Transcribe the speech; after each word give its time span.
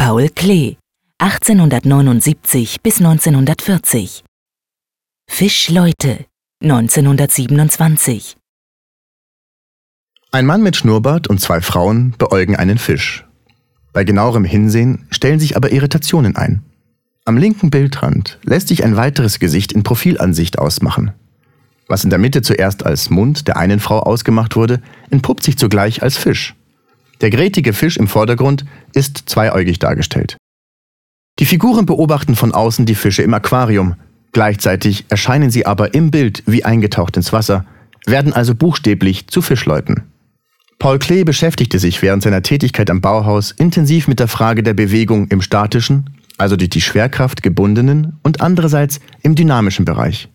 Paul 0.00 0.30
Klee, 0.30 0.78
1879 1.18 2.80
bis 2.82 3.00
1940. 3.00 4.24
Fischleute, 5.28 6.24
1927. 6.62 8.38
Ein 10.32 10.46
Mann 10.46 10.62
mit 10.62 10.76
Schnurrbart 10.76 11.28
und 11.28 11.38
zwei 11.42 11.60
Frauen 11.60 12.14
beäugen 12.16 12.56
einen 12.56 12.78
Fisch. 12.78 13.26
Bei 13.92 14.04
genauerem 14.04 14.44
Hinsehen 14.44 15.06
stellen 15.10 15.38
sich 15.38 15.54
aber 15.54 15.70
Irritationen 15.70 16.34
ein. 16.34 16.62
Am 17.26 17.36
linken 17.36 17.68
Bildrand 17.68 18.38
lässt 18.42 18.68
sich 18.68 18.82
ein 18.84 18.96
weiteres 18.96 19.38
Gesicht 19.38 19.70
in 19.70 19.82
Profilansicht 19.82 20.58
ausmachen. 20.58 21.12
Was 21.88 22.04
in 22.04 22.10
der 22.10 22.18
Mitte 22.18 22.40
zuerst 22.40 22.86
als 22.86 23.10
Mund 23.10 23.46
der 23.48 23.58
einen 23.58 23.80
Frau 23.80 23.98
ausgemacht 24.00 24.56
wurde, 24.56 24.80
entpuppt 25.10 25.42
sich 25.42 25.58
zugleich 25.58 26.02
als 26.02 26.16
Fisch. 26.16 26.54
Der 27.20 27.30
grätige 27.30 27.72
Fisch 27.72 27.96
im 27.96 28.08
Vordergrund 28.08 28.64
ist 28.94 29.24
zweieugig 29.26 29.78
dargestellt. 29.78 30.36
Die 31.38 31.46
Figuren 31.46 31.86
beobachten 31.86 32.34
von 32.34 32.52
außen 32.52 32.86
die 32.86 32.94
Fische 32.94 33.22
im 33.22 33.34
Aquarium, 33.34 33.94
gleichzeitig 34.32 35.06
erscheinen 35.08 35.50
sie 35.50 35.66
aber 35.66 35.94
im 35.94 36.10
Bild 36.10 36.42
wie 36.46 36.64
eingetaucht 36.64 37.16
ins 37.16 37.32
Wasser, 37.32 37.64
werden 38.06 38.32
also 38.32 38.54
buchstäblich 38.54 39.28
zu 39.28 39.42
Fischleuten. 39.42 40.02
Paul 40.78 40.98
Klee 40.98 41.24
beschäftigte 41.24 41.78
sich 41.78 42.00
während 42.00 42.22
seiner 42.22 42.42
Tätigkeit 42.42 42.90
am 42.90 43.02
Bauhaus 43.02 43.52
intensiv 43.52 44.08
mit 44.08 44.18
der 44.18 44.28
Frage 44.28 44.62
der 44.62 44.72
Bewegung 44.72 45.28
im 45.28 45.42
statischen, 45.42 46.08
also 46.38 46.56
durch 46.56 46.70
die 46.70 46.80
Schwerkraft 46.80 47.42
gebundenen 47.42 48.18
und 48.22 48.40
andererseits 48.40 48.98
im 49.22 49.34
dynamischen 49.34 49.84
Bereich. 49.84 50.28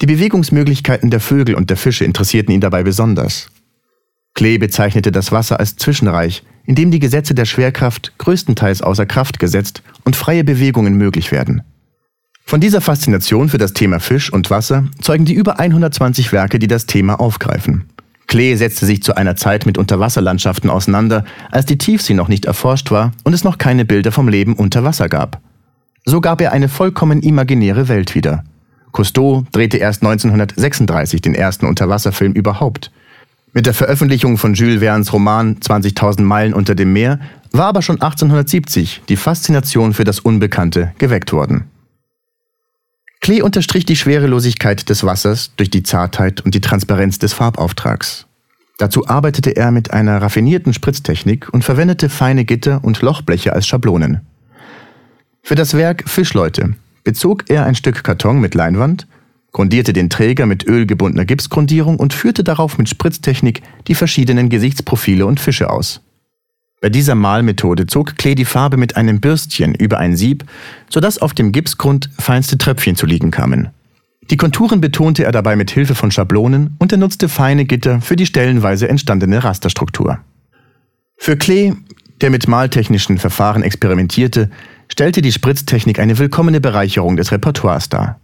Die 0.00 0.06
Bewegungsmöglichkeiten 0.06 1.10
der 1.10 1.20
Vögel 1.20 1.54
und 1.54 1.68
der 1.68 1.76
Fische 1.76 2.04
interessierten 2.04 2.54
ihn 2.54 2.62
dabei 2.62 2.82
besonders. 2.82 3.48
Klee 4.36 4.58
bezeichnete 4.58 5.10
das 5.10 5.32
Wasser 5.32 5.58
als 5.58 5.76
Zwischenreich, 5.76 6.44
in 6.66 6.74
dem 6.74 6.90
die 6.90 6.98
Gesetze 6.98 7.34
der 7.34 7.46
Schwerkraft 7.46 8.12
größtenteils 8.18 8.82
außer 8.82 9.06
Kraft 9.06 9.38
gesetzt 9.38 9.82
und 10.04 10.14
freie 10.14 10.44
Bewegungen 10.44 10.96
möglich 10.96 11.32
werden. 11.32 11.62
Von 12.44 12.60
dieser 12.60 12.82
Faszination 12.82 13.48
für 13.48 13.58
das 13.58 13.72
Thema 13.72 13.98
Fisch 13.98 14.30
und 14.30 14.50
Wasser 14.50 14.84
zeugen 15.00 15.24
die 15.24 15.32
über 15.32 15.58
120 15.58 16.32
Werke, 16.32 16.58
die 16.58 16.68
das 16.68 16.86
Thema 16.86 17.18
aufgreifen. 17.18 17.86
Klee 18.26 18.54
setzte 18.56 18.84
sich 18.84 19.02
zu 19.02 19.16
einer 19.16 19.36
Zeit 19.36 19.64
mit 19.64 19.78
Unterwasserlandschaften 19.78 20.68
auseinander, 20.68 21.24
als 21.50 21.64
die 21.64 21.78
Tiefsee 21.78 22.14
noch 22.14 22.28
nicht 22.28 22.44
erforscht 22.44 22.90
war 22.90 23.12
und 23.24 23.32
es 23.32 23.42
noch 23.42 23.56
keine 23.56 23.86
Bilder 23.86 24.12
vom 24.12 24.28
Leben 24.28 24.54
unter 24.54 24.84
Wasser 24.84 25.08
gab. 25.08 25.40
So 26.04 26.20
gab 26.20 26.42
er 26.42 26.52
eine 26.52 26.68
vollkommen 26.68 27.22
imaginäre 27.22 27.88
Welt 27.88 28.14
wieder. 28.14 28.44
Cousteau 28.92 29.44
drehte 29.52 29.78
erst 29.78 30.02
1936 30.02 31.22
den 31.22 31.34
ersten 31.34 31.66
Unterwasserfilm 31.66 32.32
überhaupt. 32.32 32.90
Mit 33.56 33.64
der 33.64 33.72
Veröffentlichung 33.72 34.36
von 34.36 34.52
Jules 34.52 34.80
Verne's 34.80 35.14
Roman 35.14 35.56
20.000 35.56 36.20
Meilen 36.20 36.52
unter 36.52 36.74
dem 36.74 36.92
Meer 36.92 37.20
war 37.52 37.68
aber 37.68 37.80
schon 37.80 37.96
1870 37.96 39.00
die 39.08 39.16
Faszination 39.16 39.94
für 39.94 40.04
das 40.04 40.20
Unbekannte 40.20 40.92
geweckt 40.98 41.32
worden. 41.32 41.64
Klee 43.22 43.40
unterstrich 43.40 43.86
die 43.86 43.96
Schwerelosigkeit 43.96 44.90
des 44.90 45.04
Wassers 45.04 45.52
durch 45.56 45.70
die 45.70 45.82
Zartheit 45.82 46.42
und 46.42 46.54
die 46.54 46.60
Transparenz 46.60 47.18
des 47.18 47.32
Farbauftrags. 47.32 48.26
Dazu 48.76 49.08
arbeitete 49.08 49.56
er 49.56 49.70
mit 49.70 49.90
einer 49.90 50.20
raffinierten 50.20 50.74
Spritztechnik 50.74 51.48
und 51.50 51.64
verwendete 51.64 52.10
feine 52.10 52.44
Gitter 52.44 52.84
und 52.84 53.00
Lochbleche 53.00 53.54
als 53.54 53.66
Schablonen. 53.66 54.20
Für 55.42 55.54
das 55.54 55.72
Werk 55.72 56.06
Fischleute 56.06 56.74
bezog 57.04 57.44
er 57.48 57.64
ein 57.64 57.74
Stück 57.74 58.04
Karton 58.04 58.38
mit 58.38 58.54
Leinwand, 58.54 59.06
grundierte 59.56 59.94
den 59.94 60.10
Träger 60.10 60.44
mit 60.44 60.66
ölgebundener 60.66 61.24
Gipsgrundierung 61.24 61.96
und 61.96 62.12
führte 62.12 62.44
darauf 62.44 62.76
mit 62.76 62.90
Spritztechnik 62.90 63.62
die 63.88 63.94
verschiedenen 63.94 64.50
Gesichtsprofile 64.50 65.24
und 65.24 65.40
Fische 65.40 65.70
aus. 65.70 66.02
Bei 66.82 66.90
dieser 66.90 67.14
Malmethode 67.14 67.86
zog 67.86 68.18
Klee 68.18 68.34
die 68.34 68.44
Farbe 68.44 68.76
mit 68.76 68.98
einem 68.98 69.18
Bürstchen 69.18 69.74
über 69.74 69.96
ein 69.96 70.14
Sieb, 70.14 70.44
sodass 70.90 71.16
auf 71.16 71.32
dem 71.32 71.52
Gipsgrund 71.52 72.10
feinste 72.18 72.58
Tröpfchen 72.58 72.96
zu 72.96 73.06
liegen 73.06 73.30
kamen. 73.30 73.70
Die 74.28 74.36
Konturen 74.36 74.82
betonte 74.82 75.24
er 75.24 75.32
dabei 75.32 75.56
mit 75.56 75.70
Hilfe 75.70 75.94
von 75.94 76.10
Schablonen 76.10 76.76
und 76.78 76.92
er 76.92 76.98
nutzte 76.98 77.30
feine 77.30 77.64
Gitter 77.64 78.02
für 78.02 78.16
die 78.16 78.26
stellenweise 78.26 78.90
entstandene 78.90 79.42
Rasterstruktur. 79.42 80.18
Für 81.16 81.38
Klee, 81.38 81.72
der 82.20 82.28
mit 82.28 82.46
maltechnischen 82.46 83.16
Verfahren 83.16 83.62
experimentierte, 83.62 84.50
stellte 84.92 85.22
die 85.22 85.32
Spritztechnik 85.32 85.98
eine 85.98 86.18
willkommene 86.18 86.60
Bereicherung 86.60 87.16
des 87.16 87.32
Repertoires 87.32 87.88
dar. 87.88 88.20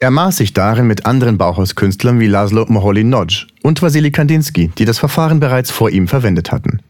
Er 0.00 0.12
maß 0.12 0.36
sich 0.36 0.52
darin 0.52 0.86
mit 0.86 1.06
anderen 1.06 1.38
Bauhauskünstlern 1.38 2.20
wie 2.20 2.28
Laszlo 2.28 2.64
Moholy-Nagy 2.68 3.48
und 3.62 3.82
Wassily 3.82 4.12
Kandinsky, 4.12 4.70
die 4.78 4.84
das 4.84 4.98
Verfahren 4.98 5.40
bereits 5.40 5.72
vor 5.72 5.90
ihm 5.90 6.06
verwendet 6.06 6.52
hatten. 6.52 6.80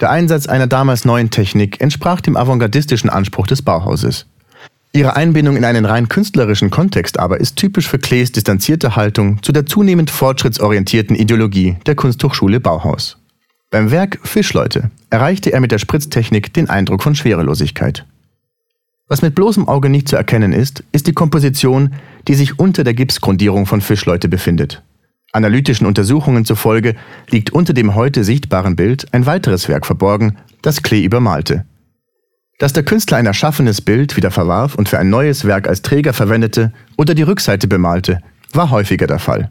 Der 0.00 0.10
Einsatz 0.10 0.46
einer 0.46 0.66
damals 0.66 1.04
neuen 1.04 1.30
Technik 1.30 1.80
entsprach 1.80 2.20
dem 2.20 2.36
avantgardistischen 2.36 3.08
Anspruch 3.08 3.46
des 3.46 3.62
Bauhauses. 3.62 4.26
Ihre 4.92 5.14
Einbindung 5.14 5.56
in 5.56 5.64
einen 5.64 5.84
rein 5.84 6.08
künstlerischen 6.08 6.70
Kontext 6.70 7.20
aber 7.20 7.38
ist 7.38 7.54
typisch 7.54 7.88
für 7.88 8.00
Klees 8.00 8.32
distanzierte 8.32 8.96
Haltung 8.96 9.40
zu 9.42 9.52
der 9.52 9.66
zunehmend 9.66 10.10
fortschrittsorientierten 10.10 11.14
Ideologie 11.14 11.76
der 11.86 11.94
Kunsthochschule 11.94 12.58
Bauhaus. 12.58 13.16
Beim 13.70 13.92
Werk 13.92 14.18
Fischleute 14.24 14.90
erreichte 15.10 15.52
er 15.52 15.60
mit 15.60 15.70
der 15.70 15.78
Spritztechnik 15.78 16.52
den 16.52 16.68
Eindruck 16.68 17.04
von 17.04 17.14
Schwerelosigkeit. 17.14 18.04
Was 19.10 19.22
mit 19.22 19.34
bloßem 19.34 19.66
Auge 19.66 19.90
nicht 19.90 20.08
zu 20.08 20.14
erkennen 20.14 20.52
ist, 20.52 20.84
ist 20.92 21.08
die 21.08 21.12
Komposition, 21.12 21.94
die 22.28 22.34
sich 22.34 22.60
unter 22.60 22.84
der 22.84 22.94
Gipsgrundierung 22.94 23.66
von 23.66 23.80
Fischleute 23.80 24.28
befindet. 24.28 24.84
Analytischen 25.32 25.88
Untersuchungen 25.88 26.44
zufolge 26.44 26.94
liegt 27.28 27.50
unter 27.50 27.72
dem 27.72 27.96
heute 27.96 28.22
sichtbaren 28.22 28.76
Bild 28.76 29.12
ein 29.12 29.26
weiteres 29.26 29.68
Werk 29.68 29.84
verborgen, 29.84 30.38
das 30.62 30.84
Klee 30.84 31.02
übermalte. 31.02 31.64
Dass 32.60 32.72
der 32.72 32.84
Künstler 32.84 33.16
ein 33.16 33.26
erschaffenes 33.26 33.80
Bild 33.80 34.16
wieder 34.16 34.30
verwarf 34.30 34.76
und 34.76 34.88
für 34.88 35.00
ein 35.00 35.10
neues 35.10 35.44
Werk 35.44 35.66
als 35.66 35.82
Träger 35.82 36.12
verwendete 36.12 36.72
oder 36.96 37.14
die 37.14 37.22
Rückseite 37.22 37.66
bemalte, 37.66 38.20
war 38.52 38.70
häufiger 38.70 39.08
der 39.08 39.18
Fall. 39.18 39.50